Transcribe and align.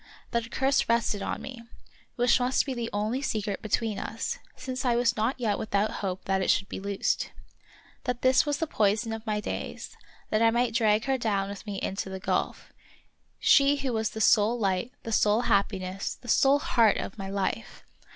That 0.31 0.47
a 0.47 0.49
curse 0.49 0.89
rested 0.89 1.21
on 1.21 1.43
me, 1.43 1.61
which 2.15 2.39
must 2.39 2.65
be 2.65 2.73
the 2.73 2.89
only 2.91 3.21
secret 3.21 3.61
be 3.61 3.69
tween 3.69 3.99
us, 3.99 4.39
since 4.55 4.83
I 4.83 4.95
was 4.95 5.15
not 5.15 5.39
yet 5.39 5.59
without 5.59 5.91
hope 6.01 6.25
that 6.25 6.41
it 6.41 6.49
should 6.49 6.67
be 6.67 6.79
loosed. 6.79 7.29
That 8.05 8.23
this 8.23 8.43
was 8.43 8.57
the 8.57 8.65
poison 8.65 9.13
of 9.13 9.23
my 9.27 9.39
days; 9.39 9.95
that 10.31 10.41
I 10.41 10.49
might 10.49 10.73
drag 10.73 11.05
her 11.05 11.19
down 11.19 11.49
with 11.49 11.67
me 11.67 11.79
into 11.79 12.09
the 12.09 12.19
gulf— 12.19 12.73
she 13.39 13.75
who 13.75 13.93
was 13.93 14.09
the 14.09 14.21
sole 14.21 14.57
light, 14.57 14.91
the 15.03 15.11
sole 15.11 15.41
happiness, 15.41 16.15
the 16.15 16.27
sole 16.27 16.57
heart 16.57 16.97
of 16.97 17.19
my 17.19 17.29
life. 17.29 17.83